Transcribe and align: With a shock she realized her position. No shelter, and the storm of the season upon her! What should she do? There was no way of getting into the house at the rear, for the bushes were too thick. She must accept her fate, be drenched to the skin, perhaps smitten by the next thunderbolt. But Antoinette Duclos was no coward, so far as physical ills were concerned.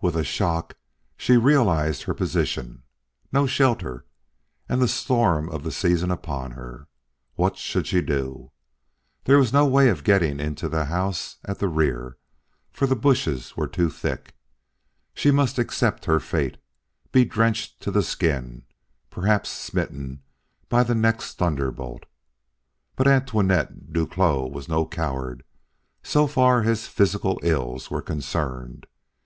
With 0.00 0.16
a 0.16 0.24
shock 0.24 0.78
she 1.18 1.36
realized 1.36 2.04
her 2.04 2.14
position. 2.14 2.84
No 3.30 3.46
shelter, 3.46 4.06
and 4.66 4.80
the 4.80 4.88
storm 4.88 5.50
of 5.50 5.62
the 5.62 5.70
season 5.70 6.10
upon 6.10 6.52
her! 6.52 6.88
What 7.34 7.58
should 7.58 7.86
she 7.86 8.00
do? 8.00 8.50
There 9.24 9.36
was 9.36 9.52
no 9.52 9.66
way 9.66 9.90
of 9.90 10.04
getting 10.04 10.40
into 10.40 10.70
the 10.70 10.86
house 10.86 11.36
at 11.44 11.58
the 11.58 11.68
rear, 11.68 12.16
for 12.72 12.86
the 12.86 12.96
bushes 12.96 13.58
were 13.58 13.68
too 13.68 13.90
thick. 13.90 14.34
She 15.12 15.30
must 15.30 15.58
accept 15.58 16.06
her 16.06 16.18
fate, 16.18 16.56
be 17.12 17.26
drenched 17.26 17.78
to 17.82 17.90
the 17.90 18.02
skin, 18.02 18.62
perhaps 19.10 19.50
smitten 19.50 20.22
by 20.70 20.82
the 20.82 20.94
next 20.94 21.36
thunderbolt. 21.36 22.04
But 22.96 23.06
Antoinette 23.06 23.92
Duclos 23.92 24.50
was 24.50 24.66
no 24.66 24.86
coward, 24.86 25.44
so 26.02 26.26
far 26.26 26.62
as 26.62 26.86
physical 26.86 27.38
ills 27.42 27.90
were 27.90 28.00
concerned. 28.00 28.86